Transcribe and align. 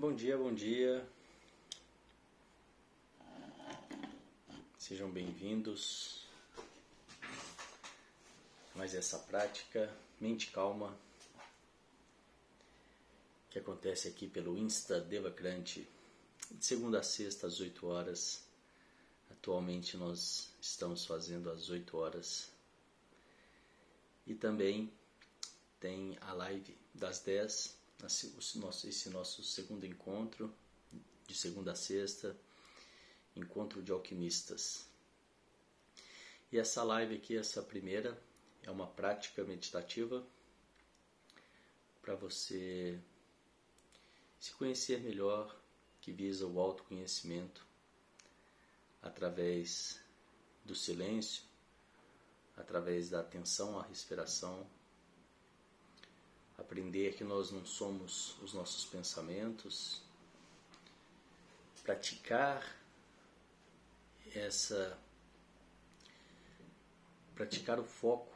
Bom 0.00 0.14
dia, 0.14 0.34
bom 0.34 0.54
dia. 0.54 1.06
Sejam 4.78 5.10
bem-vindos 5.10 6.26
mais 8.74 8.94
essa 8.94 9.18
prática 9.18 9.94
Mente 10.18 10.50
Calma 10.52 10.96
que 13.50 13.58
acontece 13.58 14.08
aqui 14.08 14.26
pelo 14.26 14.56
Insta 14.56 15.02
Devacrante 15.02 15.86
de 16.50 16.64
segunda 16.64 17.00
a 17.00 17.02
sexta 17.02 17.46
às 17.46 17.60
8 17.60 17.86
horas. 17.86 18.42
Atualmente 19.30 19.98
nós 19.98 20.48
estamos 20.62 21.04
fazendo 21.04 21.50
às 21.50 21.68
8 21.68 21.94
horas. 21.94 22.50
E 24.26 24.34
também 24.34 24.90
tem 25.78 26.16
a 26.22 26.32
live 26.32 26.74
das 26.94 27.20
10 27.20 27.79
esse 28.06 29.10
nosso 29.10 29.42
segundo 29.42 29.84
encontro, 29.84 30.54
de 31.26 31.34
segunda 31.34 31.72
a 31.72 31.76
sexta, 31.76 32.36
encontro 33.36 33.82
de 33.82 33.92
alquimistas. 33.92 34.86
E 36.52 36.58
essa 36.58 36.82
live 36.82 37.16
aqui, 37.16 37.36
essa 37.36 37.62
primeira, 37.62 38.20
é 38.62 38.70
uma 38.70 38.86
prática 38.86 39.44
meditativa 39.44 40.26
para 42.02 42.14
você 42.14 42.98
se 44.38 44.52
conhecer 44.52 45.00
melhor, 45.00 45.54
que 46.00 46.10
visa 46.10 46.46
o 46.46 46.58
autoconhecimento 46.58 47.64
através 49.02 50.00
do 50.64 50.74
silêncio, 50.74 51.44
através 52.56 53.10
da 53.10 53.20
atenção 53.20 53.78
à 53.78 53.82
respiração 53.82 54.66
aprender 56.60 57.14
que 57.16 57.24
nós 57.24 57.50
não 57.50 57.64
somos 57.64 58.36
os 58.42 58.52
nossos 58.52 58.84
pensamentos, 58.84 60.02
praticar 61.82 62.76
essa 64.34 64.98
praticar 67.34 67.80
o 67.80 67.84
foco. 67.84 68.30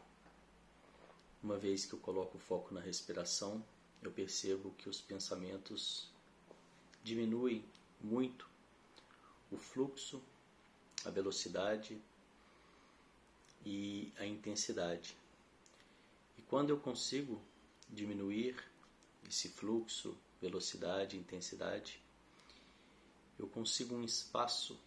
Uma 1.42 1.58
vez 1.58 1.84
que 1.84 1.92
eu 1.92 1.98
coloco 1.98 2.39
o 2.39 2.41
foco 2.41 2.72
na 2.72 2.81
respiração, 2.81 3.62
eu 4.03 4.11
percebo 4.11 4.70
que 4.78 4.88
os 4.88 4.98
pensamentos 4.98 6.09
diminuem 7.03 7.62
muito 8.00 8.48
o 9.50 9.59
fluxo, 9.59 10.22
a 11.05 11.11
velocidade 11.11 12.00
e 13.64 14.11
a 14.16 14.25
intensidade. 14.25 15.14
E 16.38 16.42
quando 16.42 16.70
eu 16.70 16.81
consigo 16.81 17.38
diminuir 17.95 18.56
esse 19.28 19.48
fluxo, 19.48 20.17
velocidade, 20.41 21.17
intensidade, 21.17 22.03
eu 23.39 23.47
consigo 23.48 23.95
um 23.95 24.05
espaço 24.05 24.78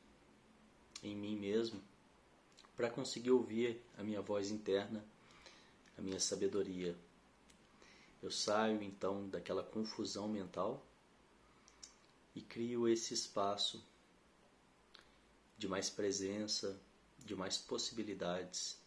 em 1.04 1.16
mim 1.16 1.36
mesmo 1.36 1.82
para 2.76 2.90
conseguir 2.90 3.32
ouvir 3.32 3.82
a 3.98 4.04
minha 4.04 4.22
voz 4.22 4.52
interna, 4.52 5.04
a 5.98 6.02
minha 6.02 6.20
sabedoria. 6.20 6.96
Eu 8.22 8.32
saio 8.32 8.82
então 8.84 9.28
daquela 9.30 9.64
confusão 9.64 10.28
mental 10.28 10.86
e 12.36 12.42
crio 12.42 12.88
esse 12.88 13.14
espaço 13.14 13.84
de 15.58 15.68
mais 15.68 15.90
presença, 15.90 16.80
de 17.20 17.36
mais 17.36 17.58
possibilidades 17.58 18.78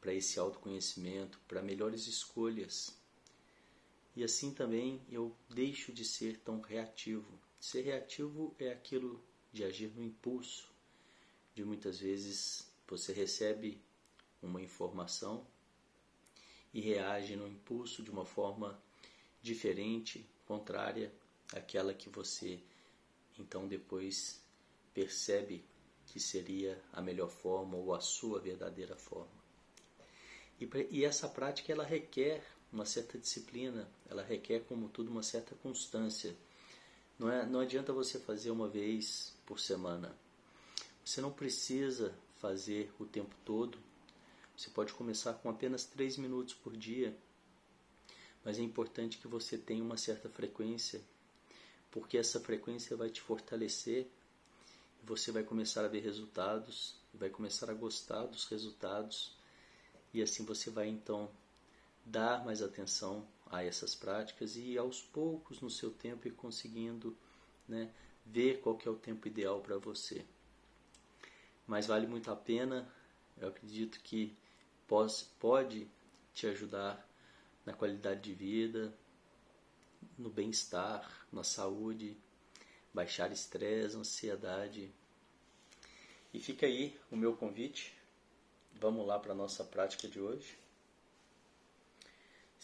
para 0.00 0.14
esse 0.14 0.38
autoconhecimento, 0.38 1.40
para 1.48 1.60
melhores 1.62 2.06
escolhas 2.06 2.96
e 4.16 4.24
assim 4.24 4.52
também 4.52 5.00
eu 5.10 5.36
deixo 5.50 5.92
de 5.92 6.02
ser 6.02 6.38
tão 6.38 6.60
reativo. 6.62 7.38
Ser 7.60 7.82
reativo 7.82 8.56
é 8.58 8.72
aquilo 8.72 9.22
de 9.52 9.62
agir 9.62 9.92
no 9.94 10.02
impulso, 10.02 10.72
de 11.54 11.62
muitas 11.62 12.00
vezes 12.00 12.66
você 12.88 13.12
recebe 13.12 13.78
uma 14.42 14.60
informação 14.60 15.46
e 16.72 16.80
reage 16.80 17.36
no 17.36 17.46
impulso 17.46 18.02
de 18.02 18.10
uma 18.10 18.24
forma 18.24 18.82
diferente, 19.42 20.26
contrária 20.46 21.12
àquela 21.52 21.92
que 21.92 22.08
você 22.08 22.60
então 23.38 23.68
depois 23.68 24.42
percebe 24.94 25.62
que 26.06 26.18
seria 26.18 26.82
a 26.92 27.02
melhor 27.02 27.28
forma 27.28 27.76
ou 27.76 27.92
a 27.92 28.00
sua 28.00 28.40
verdadeira 28.40 28.96
forma. 28.96 29.44
E, 30.58 30.68
e 30.90 31.04
essa 31.04 31.28
prática 31.28 31.70
ela 31.70 31.84
requer 31.84 32.42
uma 32.76 32.84
certa 32.84 33.18
disciplina, 33.18 33.88
ela 34.08 34.22
requer, 34.22 34.60
como 34.68 34.88
tudo, 34.88 35.10
uma 35.10 35.22
certa 35.22 35.54
constância. 35.56 36.36
Não, 37.18 37.30
é, 37.30 37.46
não 37.46 37.60
adianta 37.60 37.90
você 37.92 38.18
fazer 38.18 38.50
uma 38.50 38.68
vez 38.68 39.34
por 39.46 39.58
semana. 39.58 40.14
Você 41.02 41.22
não 41.22 41.32
precisa 41.32 42.14
fazer 42.36 42.92
o 43.00 43.06
tempo 43.06 43.34
todo. 43.44 43.78
Você 44.54 44.68
pode 44.68 44.92
começar 44.92 45.32
com 45.34 45.48
apenas 45.48 45.86
três 45.86 46.18
minutos 46.18 46.52
por 46.52 46.76
dia. 46.76 47.16
Mas 48.44 48.58
é 48.58 48.62
importante 48.62 49.16
que 49.18 49.26
você 49.26 49.56
tenha 49.56 49.82
uma 49.82 49.96
certa 49.96 50.28
frequência, 50.28 51.00
porque 51.90 52.18
essa 52.18 52.38
frequência 52.38 52.94
vai 52.94 53.08
te 53.08 53.22
fortalecer 53.22 54.06
e 55.02 55.06
você 55.06 55.32
vai 55.32 55.42
começar 55.42 55.84
a 55.84 55.88
ver 55.88 56.00
resultados, 56.00 56.94
vai 57.14 57.30
começar 57.30 57.70
a 57.70 57.74
gostar 57.74 58.26
dos 58.26 58.44
resultados 58.44 59.34
e 60.12 60.22
assim 60.22 60.44
você 60.44 60.70
vai 60.70 60.88
então 60.88 61.30
dar 62.06 62.44
mais 62.44 62.62
atenção 62.62 63.26
a 63.50 63.64
essas 63.64 63.94
práticas 63.94 64.56
e 64.56 64.78
aos 64.78 65.02
poucos 65.02 65.60
no 65.60 65.68
seu 65.68 65.90
tempo 65.90 66.28
ir 66.28 66.32
conseguindo 66.32 67.16
né, 67.68 67.92
ver 68.24 68.60
qual 68.60 68.76
que 68.76 68.86
é 68.86 68.90
o 68.90 68.96
tempo 68.96 69.26
ideal 69.26 69.60
para 69.60 69.76
você. 69.76 70.24
Mas 71.66 71.86
vale 71.86 72.06
muito 72.06 72.30
a 72.30 72.36
pena, 72.36 72.88
eu 73.36 73.48
acredito 73.48 74.00
que 74.00 74.36
pode, 74.86 75.88
te 76.32 76.46
ajudar 76.46 77.04
na 77.64 77.72
qualidade 77.72 78.20
de 78.20 78.32
vida, 78.32 78.96
no 80.16 80.30
bem-estar, 80.30 81.26
na 81.32 81.42
saúde, 81.42 82.16
baixar 82.94 83.32
estresse, 83.32 83.96
ansiedade. 83.96 84.92
E 86.32 86.38
fica 86.38 86.66
aí 86.66 86.96
o 87.10 87.16
meu 87.16 87.34
convite. 87.34 87.92
Vamos 88.78 89.06
lá 89.06 89.18
para 89.18 89.32
a 89.32 89.36
nossa 89.36 89.64
prática 89.64 90.06
de 90.06 90.20
hoje. 90.20 90.56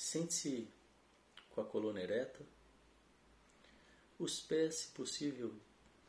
Sente-se 0.02 0.68
com 1.50 1.60
a 1.60 1.64
coluna 1.64 2.00
ereta, 2.00 2.44
os 4.18 4.40
pés, 4.40 4.74
se 4.74 4.88
possível, 4.88 5.54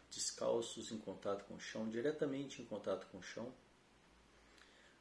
descalços 0.10 0.92
em 0.92 0.98
contato 0.98 1.46
com 1.46 1.54
o 1.54 1.60
chão, 1.60 1.88
diretamente 1.88 2.60
em 2.60 2.66
contato 2.66 3.06
com 3.12 3.20
o 3.20 3.24
chão, 3.24 3.54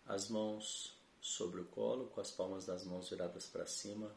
as 0.05 0.29
mãos 0.29 0.95
sobre 1.23 1.63
o 1.63 1.65
colo, 1.65 2.09
com 2.09 2.21
as 2.21 2.31
palmas 2.31 2.67
das 2.67 2.85
mãos 2.85 3.09
viradas 3.09 3.47
para 3.47 3.67
cima, 3.67 4.15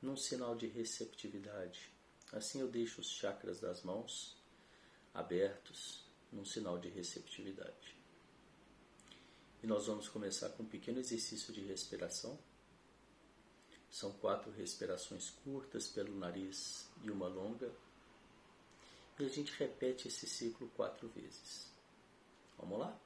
num 0.00 0.16
sinal 0.16 0.56
de 0.56 0.66
receptividade. 0.66 1.92
Assim 2.32 2.60
eu 2.60 2.68
deixo 2.68 3.02
os 3.02 3.10
chakras 3.10 3.60
das 3.60 3.82
mãos 3.82 4.42
abertos, 5.12 6.06
num 6.32 6.44
sinal 6.44 6.78
de 6.78 6.88
receptividade. 6.88 7.94
E 9.62 9.66
nós 9.66 9.86
vamos 9.86 10.08
começar 10.08 10.48
com 10.48 10.62
um 10.62 10.68
pequeno 10.68 11.00
exercício 11.00 11.52
de 11.52 11.60
respiração. 11.60 12.38
São 13.90 14.12
quatro 14.12 14.50
respirações 14.52 15.30
curtas 15.42 15.88
pelo 15.88 16.16
nariz 16.16 16.88
e 17.02 17.10
uma 17.10 17.26
longa. 17.26 17.72
E 19.18 19.24
a 19.24 19.28
gente 19.28 19.52
repete 19.58 20.08
esse 20.08 20.26
ciclo 20.26 20.68
quatro 20.76 21.08
vezes. 21.08 21.72
Vamos 22.58 22.78
lá? 22.78 22.96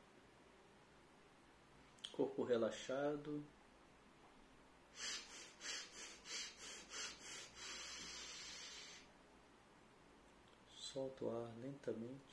Corpo 2.12 2.43
relaxado. 2.43 3.43
Solta 10.76 11.25
o 11.25 11.31
ar 11.31 11.56
lentamente. 11.58 12.31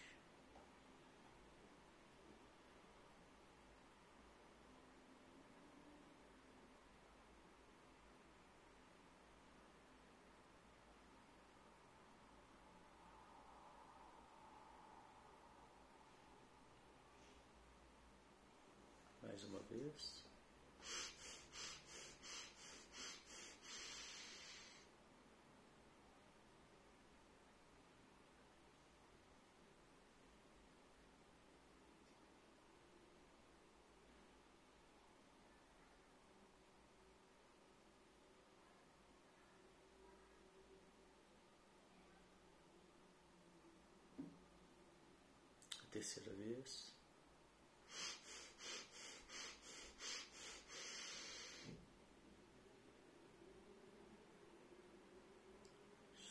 Terceira 45.99 46.31
vez. 46.31 46.95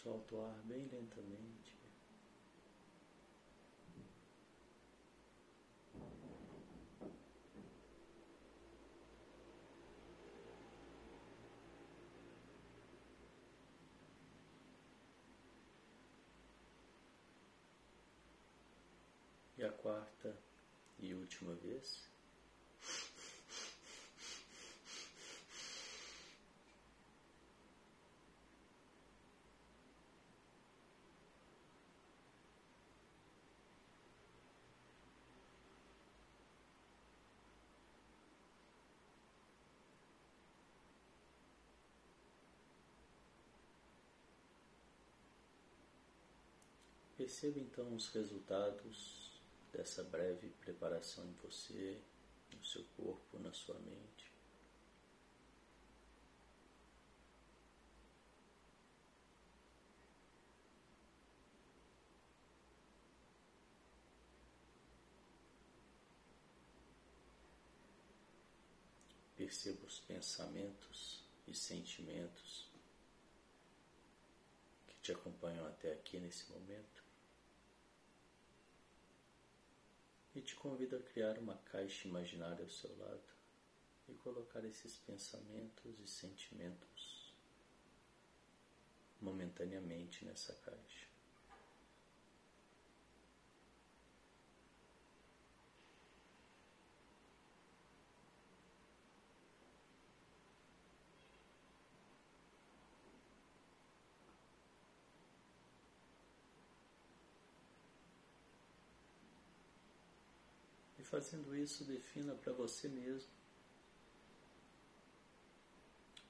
Solta 0.02 0.36
o 0.36 0.46
ar 0.46 0.62
bem 0.64 0.88
lentamente. 0.90 1.78
E 19.48 19.50
a 19.68 19.72
quarta 19.72 20.34
e 20.98 21.14
última 21.14 21.54
vez. 21.54 22.08
Perceba 47.18 47.58
então 47.58 47.94
os 47.94 48.08
resultados 48.08 49.27
dessa 49.72 50.02
breve 50.02 50.50
preparação 50.60 51.26
em 51.26 51.34
você, 51.34 52.00
no 52.52 52.64
seu 52.64 52.84
corpo, 52.96 53.38
na 53.38 53.52
sua 53.52 53.78
mente. 53.78 54.32
Perceba 69.36 69.86
os 69.86 70.00
pensamentos 70.00 71.24
e 71.46 71.54
sentimentos 71.54 72.68
que 74.88 74.96
te 75.00 75.12
acompanham 75.12 75.64
até 75.66 75.92
aqui 75.92 76.18
nesse 76.18 76.50
momento. 76.50 77.07
E 80.38 80.40
te 80.40 80.54
convido 80.54 80.94
a 80.94 81.00
criar 81.00 81.36
uma 81.36 81.56
caixa 81.56 82.06
imaginária 82.06 82.62
ao 82.62 82.70
seu 82.70 82.96
lado 82.96 83.28
e 84.08 84.14
colocar 84.14 84.64
esses 84.64 84.96
pensamentos 84.96 85.98
e 85.98 86.06
sentimentos 86.06 87.34
momentaneamente 89.20 90.24
nessa 90.24 90.54
caixa. 90.54 91.17
Fazendo 111.08 111.56
isso, 111.56 111.84
defina 111.84 112.34
para 112.34 112.52
você 112.52 112.88
mesmo 112.88 113.30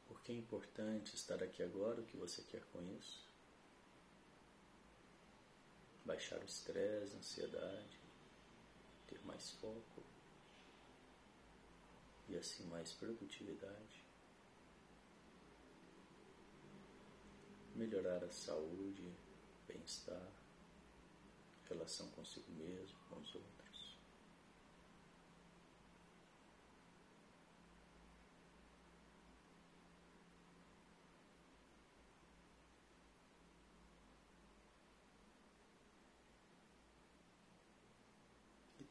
por 0.07 0.21
que 0.23 0.33
é 0.33 0.37
importante 0.37 1.15
estar 1.15 1.43
aqui 1.43 1.63
agora, 1.63 2.01
o 2.01 2.05
que 2.05 2.17
você 2.17 2.43
quer 2.43 2.63
com 2.73 2.83
isso. 2.99 3.27
Baixar 6.05 6.39
o 6.41 6.45
estresse, 6.45 7.15
a 7.15 7.19
ansiedade, 7.19 8.01
ter 9.07 9.21
mais 9.25 9.51
foco 9.53 10.03
e 12.29 12.37
assim 12.37 12.65
mais 12.67 12.93
produtividade. 12.93 14.05
Melhorar 17.75 18.25
a 18.25 18.33
saúde, 18.33 19.05
bem-estar, 19.67 20.33
relação 21.69 22.11
consigo 22.11 22.51
mesmo, 22.53 22.99
com 23.09 23.17
os 23.21 23.35
outros. 23.35 23.58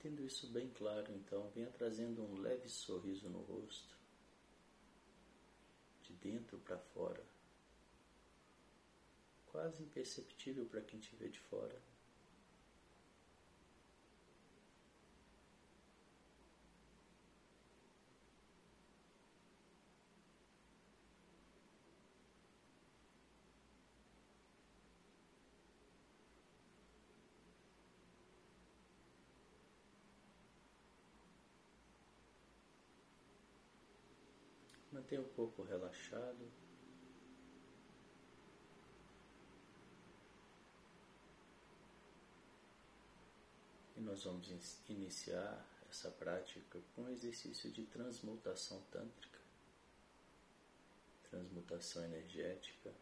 Tendo 0.07 0.25
isso 0.25 0.47
bem 0.47 0.69
claro, 0.69 1.11
então, 1.13 1.49
venha 1.49 1.69
trazendo 1.69 2.23
um 2.23 2.39
leve 2.39 2.69
sorriso 2.69 3.29
no 3.29 3.39
rosto, 3.39 3.97
de 6.03 6.13
dentro 6.13 6.57
para 6.59 6.77
fora, 6.77 7.21
quase 9.47 9.83
imperceptível 9.83 10.65
para 10.65 10.81
quem 10.81 10.97
te 10.97 11.13
vê 11.17 11.27
de 11.27 11.39
fora. 11.39 11.77
Mantenha 35.07 35.21
o 35.21 35.29
corpo 35.29 35.63
relaxado. 35.63 36.51
E 43.95 44.01
nós 44.01 44.25
vamos 44.25 44.49
iniciar 44.89 45.65
essa 45.89 46.11
prática 46.11 46.81
com 46.93 47.03
um 47.03 47.09
exercício 47.09 47.71
de 47.71 47.85
transmutação 47.85 48.81
tântrica, 48.91 49.39
transmutação 51.29 52.03
energética, 52.03 52.93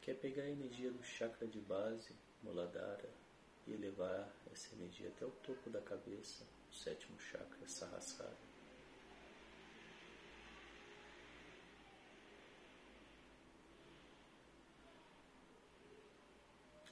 que 0.00 0.10
é 0.10 0.14
pegar 0.14 0.44
a 0.44 0.50
energia 0.50 0.90
do 0.90 1.02
chakra 1.02 1.46
de 1.46 1.60
base, 1.60 2.16
Muladhara, 2.42 3.10
e 3.66 3.74
elevar 3.74 4.34
essa 4.50 4.74
energia 4.74 5.10
até 5.10 5.26
o 5.26 5.30
topo 5.30 5.68
da 5.68 5.82
cabeça, 5.82 6.46
o 6.70 6.74
sétimo 6.74 7.20
chakra, 7.20 7.68
Sahasrara. 7.68 8.49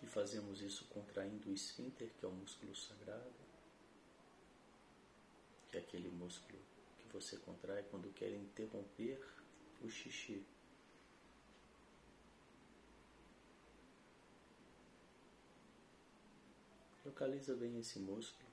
Fazemos 0.08 0.60
isso 0.60 0.86
contraindo 0.86 1.48
o 1.48 1.52
esfíncter, 1.52 2.10
que 2.14 2.24
é 2.24 2.28
o 2.28 2.32
músculo 2.32 2.74
sagrado, 2.74 3.32
que 5.68 5.76
é 5.76 5.80
aquele 5.80 6.08
músculo 6.08 6.58
que 6.98 7.08
você 7.08 7.36
contrai 7.36 7.82
quando 7.84 8.12
quer 8.12 8.32
interromper 8.32 9.20
o 9.82 9.88
xixi. 9.88 10.44
Localiza 17.04 17.54
bem 17.54 17.78
esse 17.78 17.98
músculo, 17.98 18.50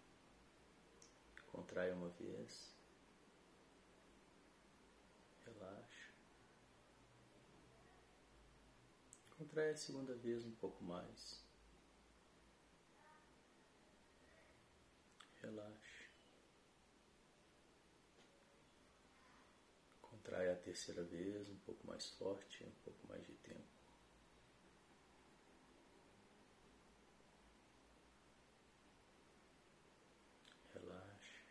contrai 1.51 1.91
uma 1.91 2.09
vez, 2.09 2.74
contrai 9.37 9.69
a 9.71 9.75
segunda 9.75 10.13
vez 10.15 10.45
um 10.45 10.51
pouco 10.51 10.83
mais. 10.83 11.45
relaxe. 15.45 16.09
Contrai 20.01 20.49
a 20.49 20.55
terceira 20.55 21.03
vez, 21.03 21.49
um 21.49 21.57
pouco 21.59 21.85
mais 21.85 22.09
forte, 22.11 22.63
um 22.63 22.71
pouco 22.83 23.07
mais 23.07 23.25
de 23.25 23.33
tempo. 23.33 23.61
Relaxe. 30.73 31.43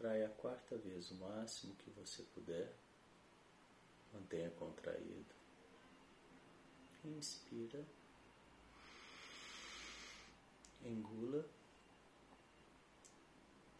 Contrai 0.00 0.24
a 0.24 0.30
quarta 0.30 0.78
vez, 0.78 1.10
o 1.10 1.16
máximo 1.16 1.76
que 1.76 1.90
você 1.90 2.22
puder. 2.34 2.72
Mantenha 4.14 4.48
contraído. 4.52 5.34
Inspira. 7.04 7.84
Engula. 10.82 11.46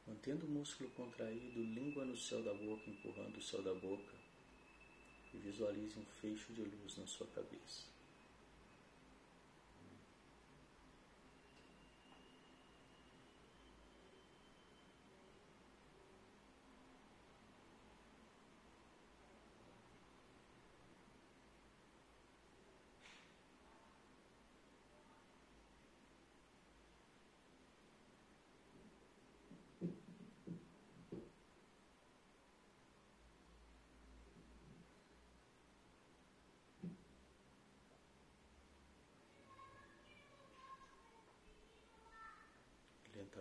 Mantendo 0.06 0.44
o 0.44 0.50
músculo 0.50 0.90
contraído, 0.90 1.58
língua 1.58 2.04
no 2.04 2.14
céu 2.14 2.44
da 2.44 2.52
boca, 2.52 2.90
empurrando 2.90 3.38
o 3.38 3.42
céu 3.42 3.62
da 3.62 3.72
boca. 3.72 4.14
E 5.32 5.38
visualize 5.38 5.98
um 5.98 6.04
fecho 6.20 6.52
de 6.52 6.60
luz 6.60 6.98
na 6.98 7.06
sua 7.06 7.28
cabeça. 7.28 7.84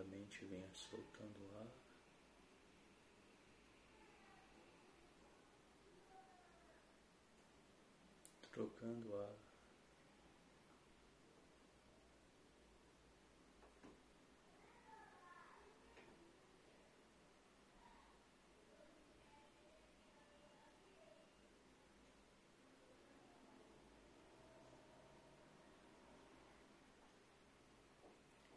Lentamente 0.00 0.44
venha 0.46 0.68
soltando 0.72 1.38
o 1.38 1.58
ar. 1.58 1.66
Trocando 8.50 9.10
o 9.10 9.20
ar. 9.20 9.36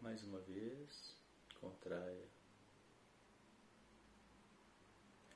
mais 0.01 0.21
uma 0.21 0.41
vez 0.41 1.12
contraia, 1.63 2.27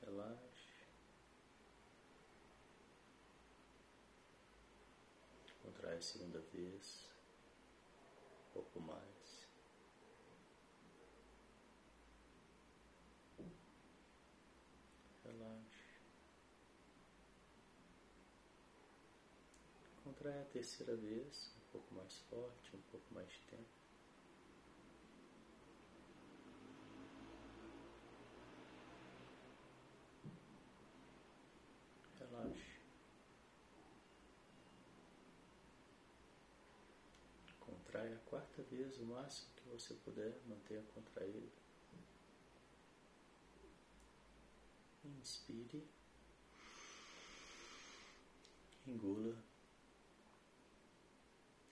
relaxe, 0.02 0.68
contrai 5.62 5.96
a 5.96 6.02
segunda 6.02 6.42
vez, 6.54 7.10
um 8.50 8.54
pouco 8.54 8.82
mais. 8.82 9.48
Relaxe. 15.24 16.02
Contrai 20.04 20.42
a 20.42 20.46
terceira 20.46 20.96
vez, 20.98 21.54
um 21.56 21.72
pouco 21.72 21.94
mais 21.96 22.20
forte, 22.30 22.76
um 22.76 22.82
pouco 22.92 23.14
mais 23.14 23.30
de 23.30 23.42
tempo. 23.44 23.88
Contrai 38.08 38.14
a 38.14 38.30
quarta 38.30 38.64
vez, 38.64 38.98
o 39.00 39.06
máximo 39.06 39.50
que 39.56 39.68
você 39.68 39.94
puder, 39.96 40.40
mantenha 40.48 40.82
contraído. 40.94 41.52
Inspire. 45.04 45.84
Engula. 48.88 49.38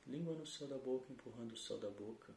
Língua 0.06 0.34
no 0.34 0.46
céu 0.46 0.68
da 0.68 0.78
boca, 0.78 1.12
empurrando 1.12 1.54
o 1.54 1.58
céu 1.58 1.78
da 1.78 1.90
boca. 1.90 2.36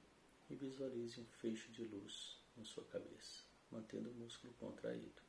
E 0.48 0.54
visualize 0.54 1.20
um 1.20 1.26
feixe 1.40 1.68
de 1.72 1.84
luz 1.84 2.38
na 2.56 2.64
sua 2.64 2.84
cabeça, 2.84 3.42
mantendo 3.70 4.10
o 4.10 4.14
músculo 4.14 4.54
contraído. 4.54 5.28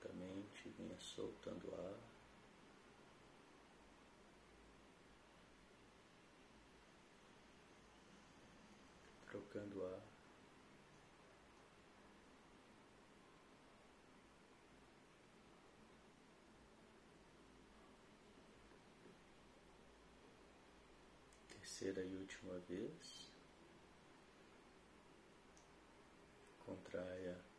lentamente, 0.00 0.68
venha 0.78 0.98
soltando 1.20 1.74
ar. 1.74 1.98
Trocando 9.26 9.84
ar. 9.84 10.00
Terceira 21.50 22.02
e 22.02 22.16
última 22.16 22.58
vez. 22.60 23.30
Contraia 26.64 27.50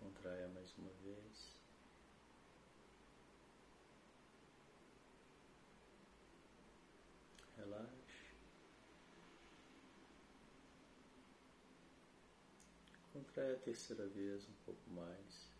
Contraia 0.00 0.48
mais 0.48 0.74
uma 0.76 0.90
vez. 1.04 1.56
Relaxe. 7.56 8.18
Contrai 13.28 13.52
a 13.52 13.58
terceira 13.58 14.06
vez 14.06 14.48
um 14.48 14.54
pouco 14.64 14.90
mais. 14.90 15.52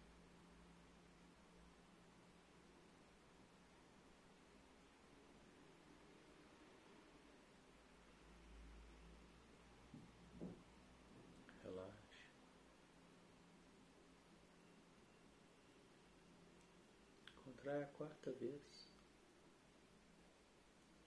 Contrai 17.44 17.82
a 17.82 17.86
quarta 17.88 18.32
vez. 18.32 18.88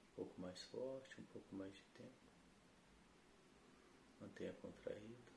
Um 0.04 0.16
pouco 0.16 0.40
mais 0.40 0.62
forte, 0.62 1.20
um 1.20 1.26
pouco 1.26 1.56
mais 1.56 1.74
de 1.74 1.84
tempo. 1.96 2.12
Mantenha 4.20 4.54
contraído. 4.54 5.31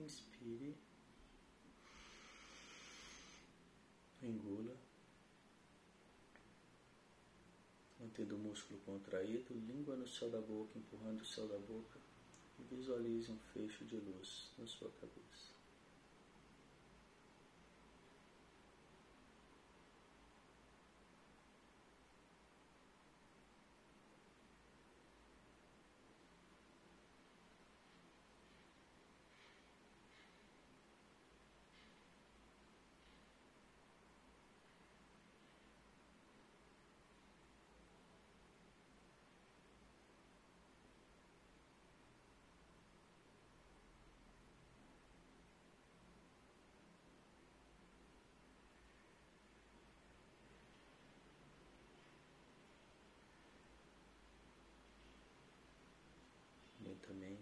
Inspire. 0.00 0.74
Engula. 4.22 4.74
Mantendo 7.98 8.36
o 8.36 8.38
músculo 8.38 8.80
contraído, 8.80 9.52
língua 9.52 9.94
no 9.96 10.08
céu 10.08 10.30
da 10.30 10.40
boca, 10.40 10.78
empurrando 10.78 11.20
o 11.20 11.26
céu 11.26 11.46
da 11.46 11.58
boca. 11.58 12.00
E 12.58 12.74
visualize 12.74 13.30
um 13.30 13.38
fecho 13.52 13.84
de 13.84 13.96
luz 13.96 14.50
na 14.58 14.66
sua 14.66 14.90
cabeça. 14.92 15.59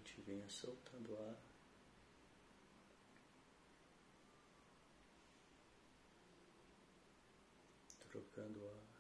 Mente, 0.09 0.23
venha 0.27 0.49
soltando 0.49 1.13
o 1.13 1.19
ar. 1.19 1.37
Trocando 8.09 8.61
o 8.61 8.69
ar. 8.69 8.99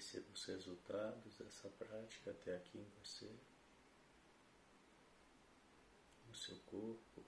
Perceba 0.00 0.32
os 0.32 0.44
resultados 0.46 1.36
dessa 1.36 1.68
prática 1.68 2.30
até 2.30 2.56
aqui 2.56 2.78
em 2.78 2.88
você, 2.98 3.30
no 6.26 6.34
seu 6.34 6.58
corpo, 6.60 7.22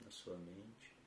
na 0.00 0.10
sua 0.10 0.36
mente. 0.38 0.98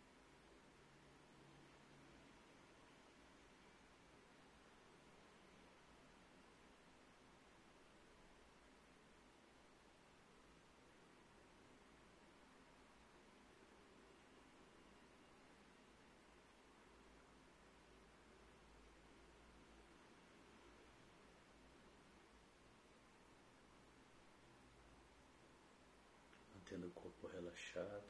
mantendo 26.71 26.87
o 26.87 26.91
corpo 26.91 27.27
relaxado, 27.61 28.03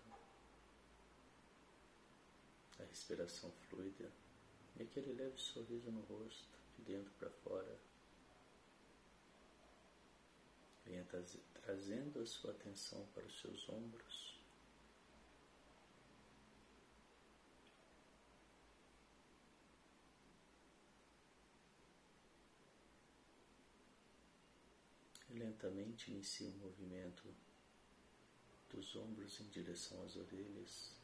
a 2.80 2.84
respiração 2.84 3.52
fluida 3.70 4.12
e 4.78 4.84
aquele 4.84 5.14
leve 5.14 5.38
sorriso 5.38 5.92
no 5.92 6.02
rosto, 6.02 6.58
de 6.78 6.84
dentro 6.86 7.12
para 7.20 7.30
fora. 7.30 7.78
Venha 10.86 11.06
trazendo 11.62 12.22
a 12.22 12.26
sua 12.26 12.52
atenção 12.52 13.06
para 13.14 13.26
os 13.26 13.40
seus 13.40 13.70
ombros. 13.70 14.40
E 25.30 25.34
lentamente 25.34 26.12
inicie 26.12 26.48
o 26.48 26.58
movimento 26.58 27.34
dos 28.72 28.96
ombros 28.96 29.40
em 29.42 29.50
direção 29.50 30.02
às 30.04 30.16
orelhas, 30.16 30.96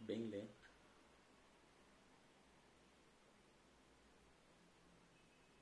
bem 0.00 0.28
lento. 0.28 0.72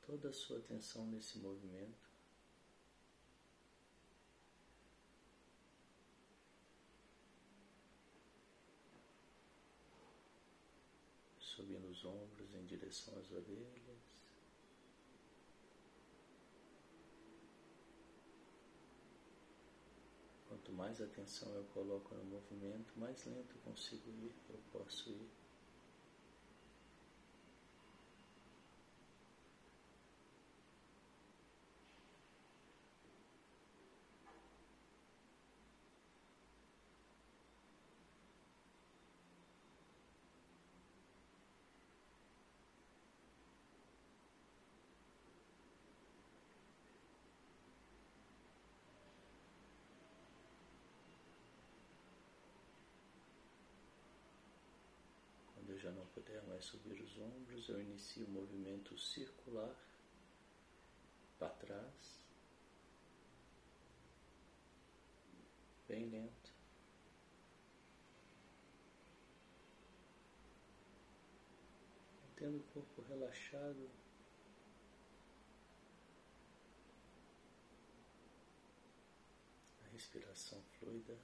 Toda 0.06 0.28
a 0.28 0.32
sua 0.32 0.58
atenção 0.58 1.06
nesse 1.06 1.38
movimento. 1.38 2.10
Subindo 11.38 11.88
os 11.88 12.04
ombros 12.04 12.54
em 12.54 12.64
direção 12.66 13.18
às 13.18 13.30
orelhas. 13.30 14.21
Mais 20.72 21.00
atenção 21.00 21.52
eu 21.54 21.64
coloco 21.74 22.14
no 22.14 22.24
movimento, 22.24 22.92
mais 22.96 23.24
lento 23.24 23.54
eu 23.54 23.60
consigo 23.62 24.08
ir, 24.10 24.34
eu 24.50 24.58
posso 24.72 25.10
ir. 25.10 25.28
já 55.82 55.90
não 55.90 56.06
puder 56.06 56.40
mais 56.44 56.51
subir 56.62 57.02
os 57.02 57.18
ombros, 57.18 57.68
eu 57.68 57.80
inicio 57.80 58.24
o 58.24 58.30
movimento 58.30 58.96
circular 58.96 59.76
para 61.38 61.48
trás, 61.50 62.22
bem 65.88 66.08
lento. 66.08 66.54
Mantendo 72.22 72.58
o 72.58 72.62
corpo 72.72 73.02
relaxado. 73.02 73.90
A 79.84 79.88
respiração 79.92 80.62
fluida. 80.78 81.18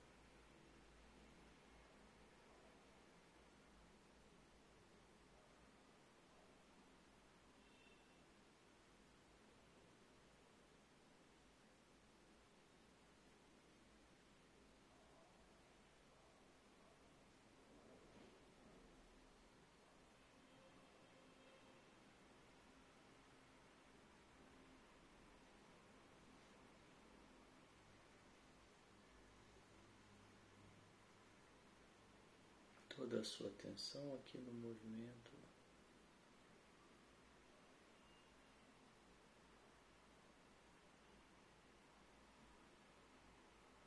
Toda 33.09 33.23
a 33.23 33.25
sua 33.25 33.49
atenção 33.49 34.15
aqui 34.17 34.37
no 34.39 34.53
movimento. 34.53 35.33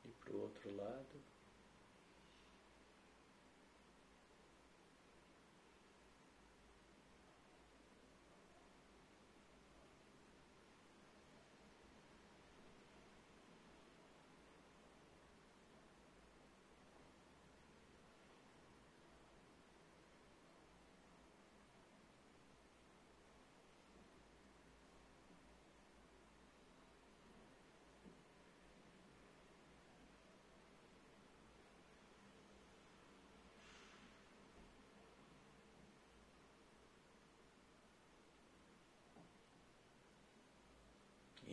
E 0.03 0.09
para 0.09 0.33
o 0.33 0.41
outro 0.41 0.75
lado. 0.75 1.20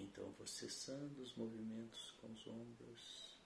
Então 0.01 0.31
vou 0.39 0.47
cessando 0.47 1.21
os 1.21 1.35
movimentos 1.35 2.13
com 2.21 2.29
os 2.33 2.47
ombros. 2.47 3.37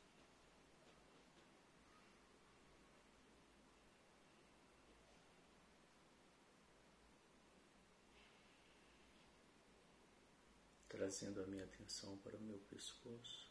Trazendo 10.90 11.42
a 11.42 11.46
minha 11.46 11.64
atenção 11.64 12.18
para 12.18 12.36
o 12.36 12.40
meu 12.40 12.58
pescoço. 12.70 13.50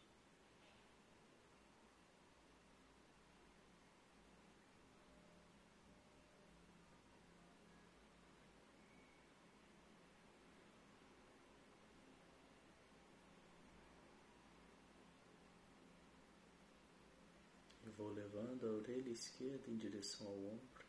Vou 18.02 18.14
levando 18.62 18.68
a 18.68 18.78
orelha 18.78 19.10
esquerda 19.10 19.70
em 19.70 19.78
direção 19.78 20.28
ao 20.28 20.38
ombro. 20.38 20.86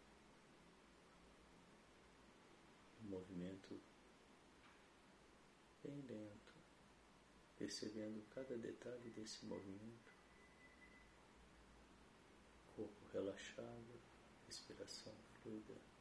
Um 3.03 3.09
movimento 3.09 3.81
bem 5.83 6.01
lento, 6.03 6.53
percebendo 7.57 8.23
cada 8.35 8.57
detalhe 8.57 9.11
desse 9.11 9.45
movimento. 9.47 10.13
Corpo 12.77 13.07
relaxado, 13.13 14.01
respiração 14.47 15.15
fluida. 15.43 15.92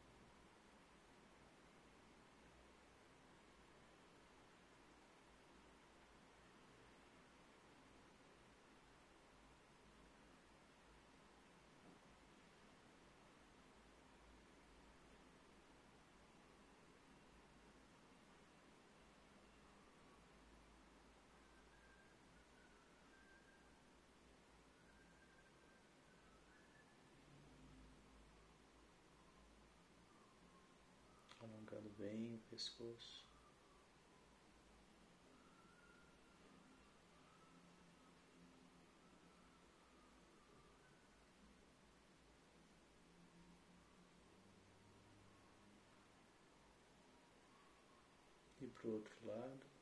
Bem 32.01 32.33
o 32.33 32.39
pescoço. 32.49 33.23
E 48.59 48.67
para 48.67 48.87
o 48.87 48.93
outro 48.93 49.15
lado. 49.25 49.81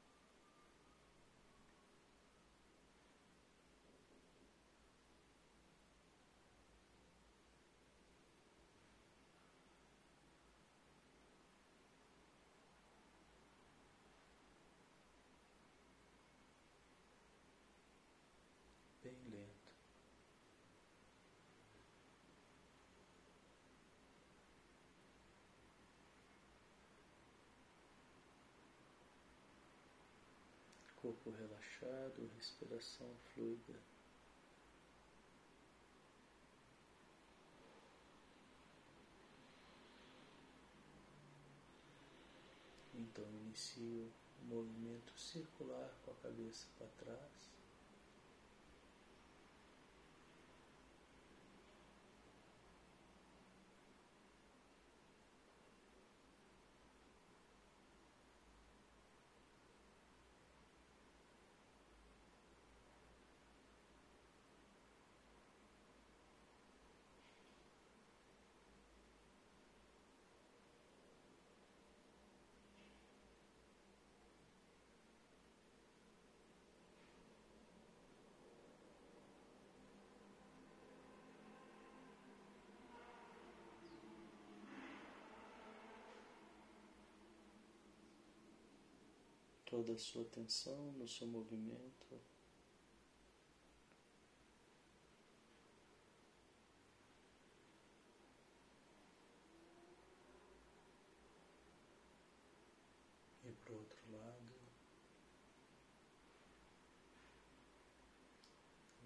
Corpo 31.10 31.32
relaxado, 31.32 32.30
respiração 32.36 33.08
fluida. 33.34 33.80
Então 42.94 43.26
inicio 43.46 44.12
o 44.42 44.46
movimento 44.46 45.18
circular 45.18 45.92
com 46.06 46.12
a 46.12 46.16
cabeça 46.16 46.68
para 46.78 46.88
trás. 46.88 47.59
Toda 89.70 89.94
a 89.94 89.98
sua 90.00 90.24
atenção 90.24 90.92
no 90.94 91.08
seu 91.08 91.28
movimento. 91.28 92.20
E 103.46 103.52
para 103.64 103.74
o 103.74 103.78
outro 103.78 104.12
lado, 104.12 104.56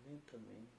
lentamente. 0.05 0.73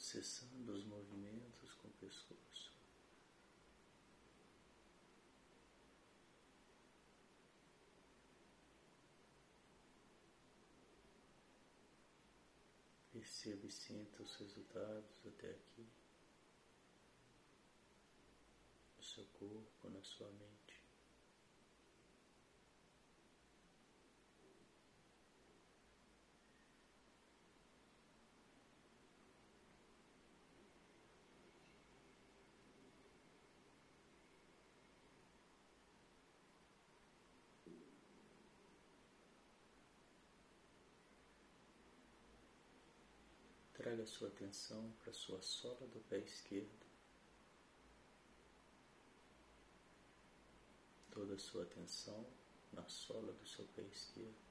Cessando 0.00 0.72
os 0.72 0.84
movimentos 0.84 1.74
com 1.74 1.88
o 1.88 1.92
pescoço. 1.92 2.72
Perceba 13.12 13.66
e 13.66 13.70
sinta 13.70 14.22
os 14.22 14.34
resultados 14.36 15.26
até 15.26 15.50
aqui, 15.50 15.86
no 18.96 19.04
seu 19.04 19.26
corpo, 19.38 19.90
na 19.90 20.02
sua 20.02 20.30
mente. 20.30 20.59
Traga 43.90 44.06
sua 44.06 44.28
atenção 44.28 44.92
para 45.02 45.12
sua 45.12 45.42
sola 45.42 45.84
do 45.88 45.98
pé 46.08 46.18
esquerdo. 46.18 46.86
Toda 51.10 51.34
a 51.34 51.38
sua 51.38 51.64
atenção 51.64 52.24
na 52.72 52.86
sola 52.88 53.32
do 53.32 53.44
seu 53.44 53.64
pé 53.74 53.82
esquerdo. 53.82 54.49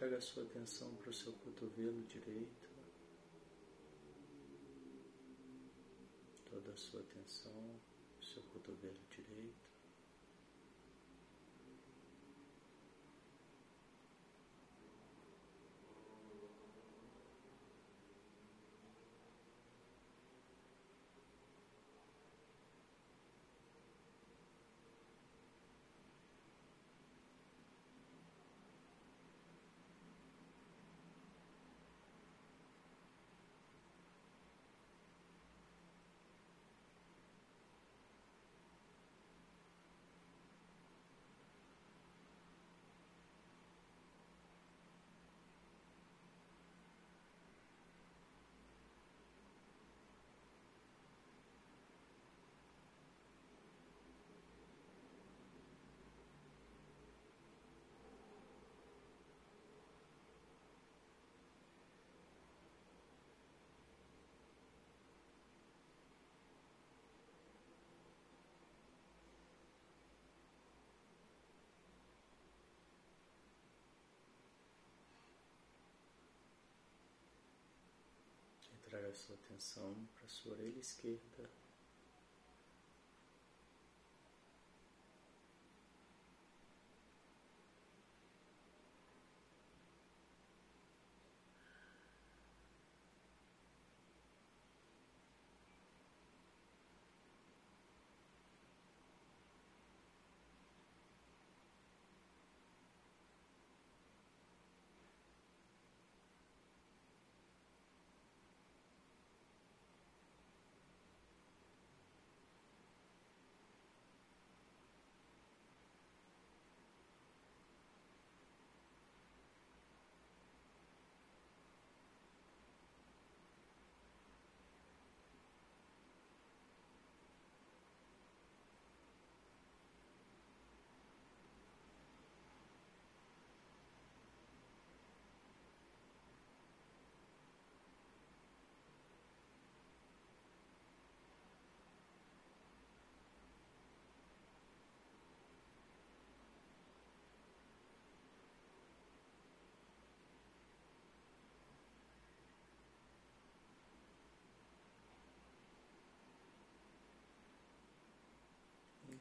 Traga 0.00 0.16
a 0.16 0.20
sua 0.22 0.44
atenção 0.44 0.94
para 0.94 1.10
o 1.10 1.12
seu 1.12 1.30
cotovelo 1.34 2.02
direito. 2.04 2.70
Toda 6.48 6.72
a 6.72 6.76
sua 6.76 7.00
atenção, 7.00 7.78
seu 8.22 8.42
cotovelo 8.44 8.98
direito. 9.10 9.69
Traga 79.10 79.14
sua 79.14 79.34
atenção 79.34 80.08
para 80.14 80.28
sua 80.28 80.52
orelha 80.52 80.78
esquerda. 80.78 81.50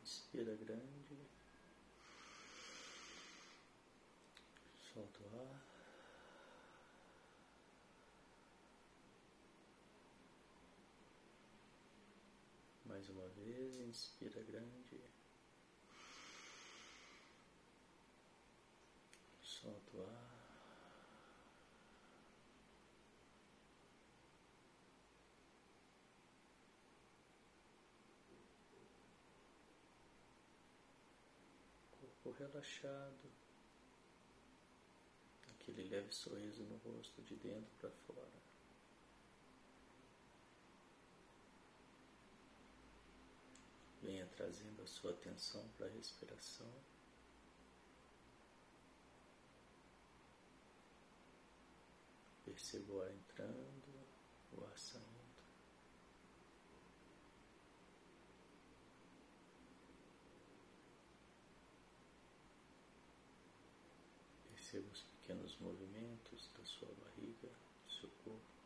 Inspira 0.01 0.55
grande. 0.55 1.17
Solta 4.93 5.19
o 5.23 5.39
ar. 5.39 5.69
Mais 12.85 13.09
uma 13.09 13.27
vez, 13.29 13.79
inspira 13.81 14.41
grande. 14.43 14.99
Solta 19.41 19.97
o 19.97 20.01
ar. 20.01 20.39
Relaxado, 32.39 33.29
aquele 35.51 35.83
leve 35.83 36.11
sorriso 36.11 36.63
no 36.63 36.77
rosto 36.77 37.21
de 37.21 37.35
dentro 37.35 37.71
para 37.79 37.91
fora. 37.91 38.39
Venha 44.01 44.25
trazendo 44.27 44.81
a 44.81 44.87
sua 44.87 45.11
atenção 45.11 45.67
para 45.77 45.85
a 45.85 45.89
respiração. 45.89 46.71
Perceba 52.45 52.93
o 52.93 53.01
ar 53.01 53.11
entrando, 53.11 54.07
o 54.53 54.63
ar 54.65 54.77
saindo. 54.77 55.29
Perceba 64.69 64.91
os 64.91 65.01
pequenos 65.01 65.57
movimentos 65.57 66.48
da 66.59 66.65
sua 66.65 66.89
barriga, 67.01 67.47
do 67.85 67.91
seu 68.01 68.09
corpo. 68.25 68.58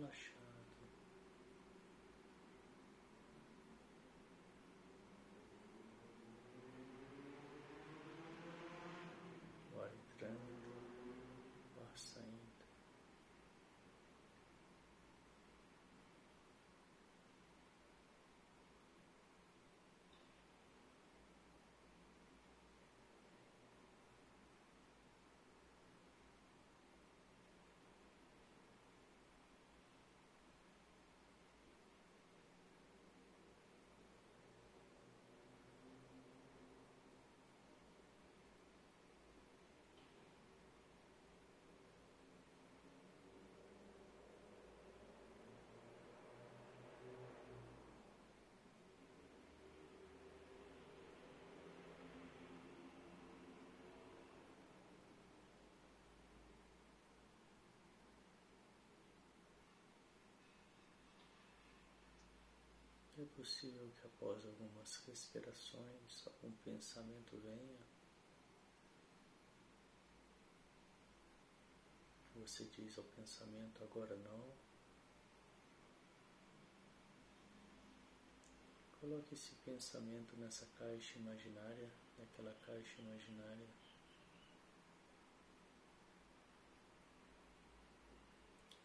Relaxado. 0.00 0.88
O 9.72 9.80
ar 9.80 9.92
entrando, 9.92 10.70
o 11.76 11.80
ar 11.82 11.98
saindo. 11.98 12.50
É 63.20 63.24
possível 63.36 63.92
que 64.00 64.06
após 64.06 64.46
algumas 64.46 64.96
respirações, 65.06 66.26
algum 66.26 66.50
pensamento 66.64 67.36
venha. 67.36 67.78
Você 72.36 72.64
diz 72.64 72.96
ao 72.96 73.04
pensamento 73.04 73.84
agora 73.84 74.16
não. 74.16 74.50
Coloque 79.00 79.34
esse 79.34 79.54
pensamento 79.56 80.34
nessa 80.36 80.64
caixa 80.78 81.18
imaginária, 81.18 81.92
naquela 82.18 82.54
caixa 82.64 83.02
imaginária. 83.02 83.68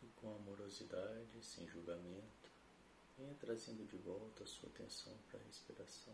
E 0.03 0.07
com 0.17 0.35
amorosidade, 0.35 1.41
sem 1.41 1.65
julgamento, 1.69 2.44
Venha 3.17 3.33
trazendo 3.35 3.85
de 3.85 3.95
volta 3.97 4.43
a 4.43 4.47
sua 4.47 4.67
atenção 4.69 5.17
para 5.29 5.39
a 5.39 5.43
respiração. 5.43 6.13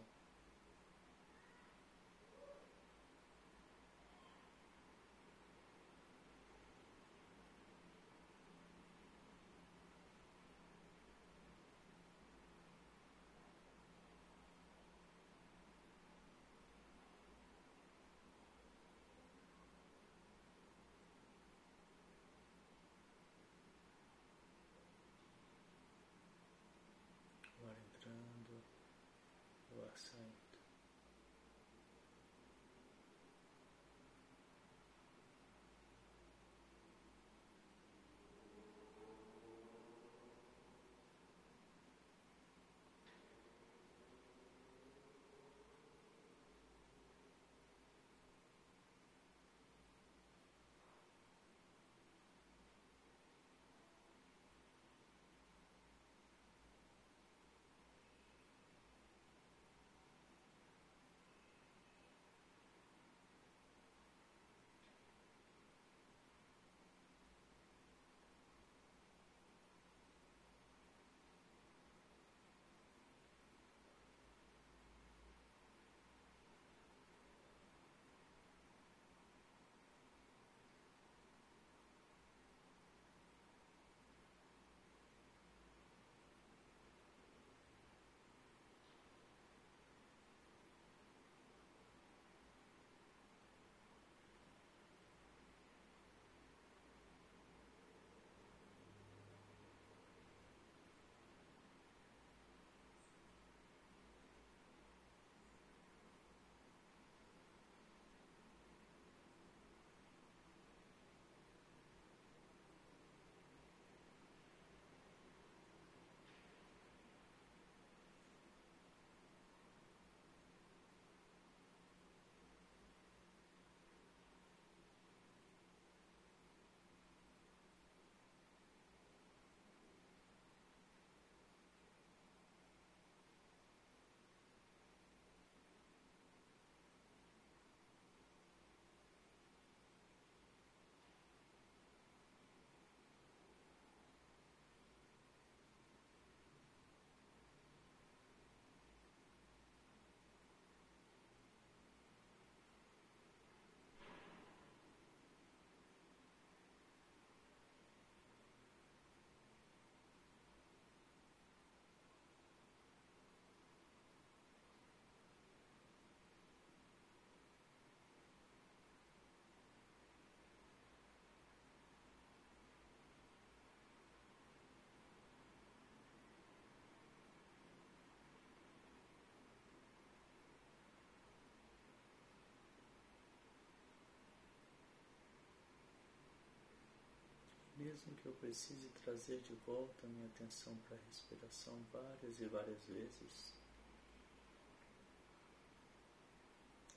Mesmo 188.06 188.16
que 188.16 188.26
eu 188.26 188.34
precise 188.34 188.90
trazer 189.04 189.40
de 189.42 189.54
volta 189.56 190.08
minha 190.08 190.28
atenção 190.28 190.76
para 190.78 190.96
a 190.96 191.00
respiração 191.08 191.84
várias 191.92 192.40
e 192.40 192.46
várias 192.46 192.84
vezes, 192.86 193.54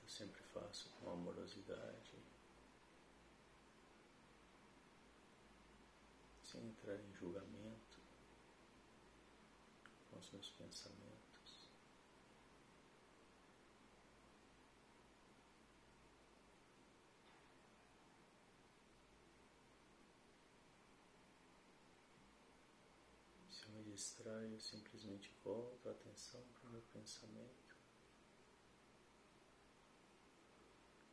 eu 0.01 0.09
sempre 0.09 0.41
faço 0.53 0.89
com 0.99 1.11
amorosidade, 1.11 2.15
sem 6.43 6.67
entrar 6.67 6.95
em 6.95 7.13
julgamento 7.13 7.99
com 10.09 10.19
os 10.19 10.31
meus 10.31 10.49
pensamentos. 10.51 11.25
Se 23.49 23.65
eu 23.65 23.71
me 23.71 23.83
distraio, 23.95 24.59
simplesmente 24.59 25.31
volto 25.43 25.87
a 25.87 25.91
atenção 25.93 26.41
para 26.53 26.69
o 26.69 26.71
meu 26.73 26.81
pensamento. 26.93 27.75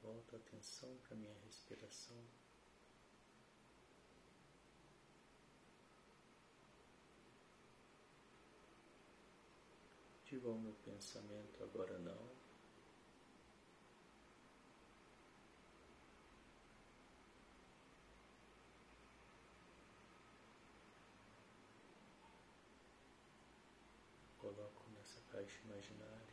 Volto 0.02 0.34
a 0.34 0.38
atenção 0.38 0.96
para 0.98 1.14
a 1.14 1.16
minha 1.16 1.34
respiração. 1.44 2.16
Digo 10.24 10.48
ao 10.48 10.58
meu 10.58 10.74
pensamento 10.84 11.62
agora 11.62 11.98
não. 11.98 12.42
Coloco 24.38 24.90
caixa 25.42 25.58
imaginária 25.64 26.32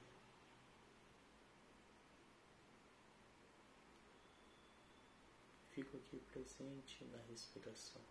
fico 5.71 5.97
aqui 5.97 6.19
presente 6.31 7.03
na 7.05 7.17
respiração. 7.29 8.01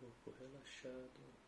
Corpo 0.00 0.30
relaxado. 0.48 1.47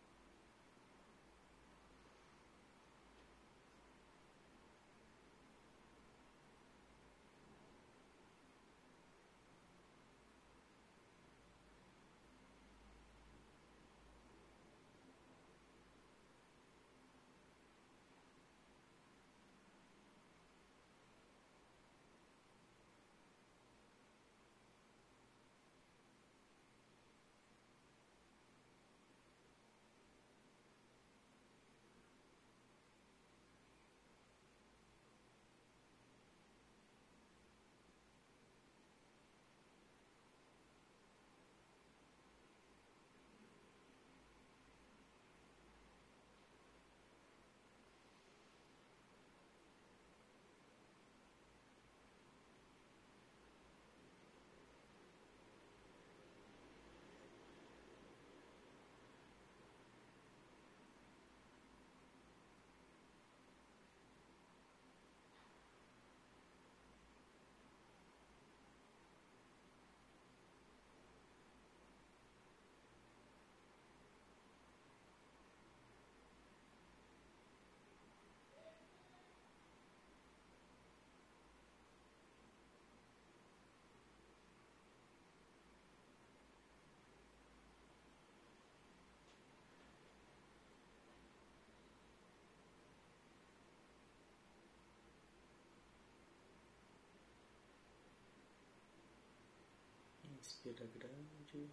Inspira 100.62 100.86
grande. 100.88 101.70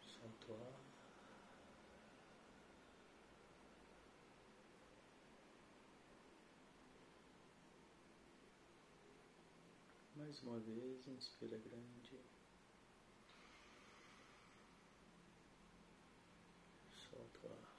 Solta 0.00 0.52
o 0.52 0.54
ar. 0.56 0.80
Mais 10.16 10.42
uma 10.42 10.58
vez, 10.58 11.06
inspira 11.06 11.56
grande. 11.58 12.18
Solta 16.92 17.46
o 17.46 17.52
ar. 17.52 17.78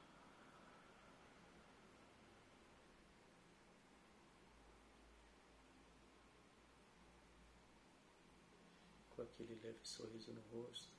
com 9.19 9.28
aquele 9.39 9.55
leve 9.63 9.79
sorriso 9.83 10.33
no 10.33 10.41
rosto. 10.51 10.89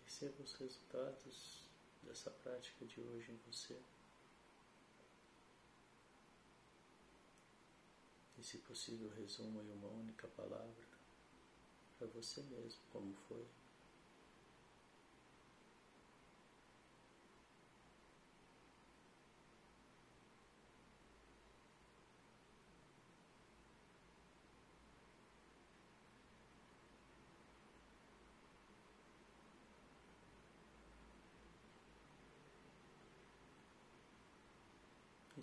Perceba 0.00 0.42
os 0.42 0.52
resultados 0.54 1.62
dessa 2.02 2.30
prática 2.30 2.84
de 2.84 3.00
hoje 3.00 3.30
em 3.30 3.36
você. 3.46 3.80
E, 8.36 8.42
se 8.42 8.58
possível, 8.58 9.10
resuma 9.10 9.62
em 9.62 9.72
uma 9.72 9.88
única 9.88 10.26
palavra 10.28 10.84
para 11.96 12.08
você 12.08 12.42
mesmo 12.42 12.82
como 12.92 13.14
foi. 13.28 13.46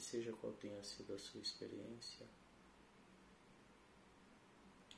Seja 0.01 0.33
qual 0.33 0.53
tenha 0.53 0.83
sido 0.83 1.13
a 1.13 1.19
sua 1.19 1.39
experiência, 1.39 2.27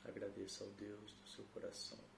agradeça 0.04 0.64
ao 0.64 0.70
Deus 0.70 1.12
do 1.12 1.28
seu 1.28 1.44
coração. 1.46 2.13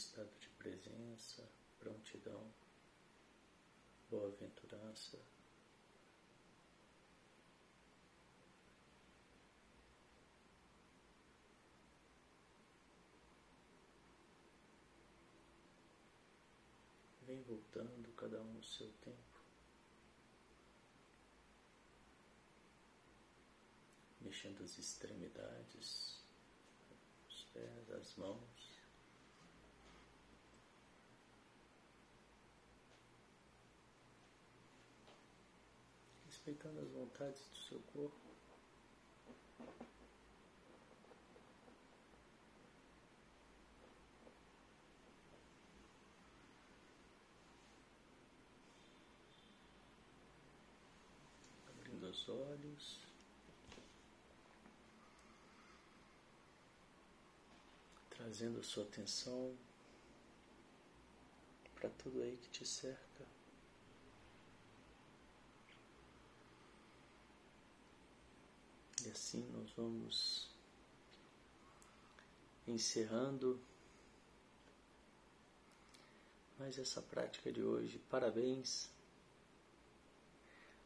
estado 0.00 0.30
de 0.38 0.48
presença, 0.50 1.46
prontidão, 1.78 2.50
boa-aventurança. 4.08 5.18
Vem 17.26 17.42
voltando, 17.42 18.10
cada 18.14 18.40
um 18.40 18.54
no 18.54 18.64
seu 18.64 18.90
tempo. 19.04 19.30
mexendo 24.20 24.62
as 24.62 24.78
extremidades, 24.78 26.22
os 27.28 27.44
pés, 27.52 27.90
as 27.90 28.14
mãos. 28.14 28.79
Respeitando 36.44 36.80
as 36.80 36.88
vontades 36.88 37.42
do 37.52 37.58
seu 37.58 37.80
corpo. 37.92 38.30
os 52.10 52.28
olhos. 52.28 52.98
Trazendo 58.10 58.62
sua 58.62 58.84
atenção 58.84 59.56
para 61.74 61.88
tudo 61.90 62.22
aí 62.22 62.36
que 62.36 62.50
te 62.50 62.66
cerca. 62.66 63.39
E 69.10 69.12
assim 69.12 69.42
nós 69.50 69.72
vamos 69.72 70.48
encerrando 72.64 73.60
mais 76.56 76.78
essa 76.78 77.02
prática 77.02 77.50
de 77.50 77.60
hoje. 77.60 77.98
Parabéns 78.08 78.88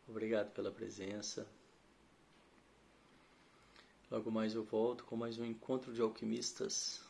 Obrigado 0.08 0.52
pela 0.52 0.72
presença. 0.72 1.46
Logo 4.10 4.30
mais 4.30 4.54
eu 4.54 4.64
volto 4.64 5.04
com 5.04 5.16
mais 5.16 5.38
um 5.38 5.44
encontro 5.44 5.92
de 5.92 6.00
alquimistas. 6.00 7.04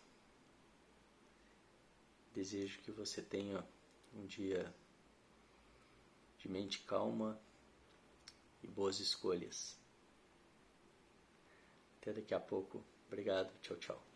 Desejo 2.34 2.80
que 2.82 2.90
você 2.90 3.22
tenha 3.22 3.64
um 4.16 4.26
dia 4.26 4.74
de 6.38 6.48
mente 6.48 6.80
calma 6.80 7.40
e 8.64 8.66
boas 8.66 8.98
escolhas. 8.98 9.84
Até 12.05 12.12
daqui 12.12 12.34
a 12.34 12.38
pouco. 12.40 12.84
Obrigado. 13.09 13.50
Tchau, 13.62 13.78
tchau. 13.78 14.13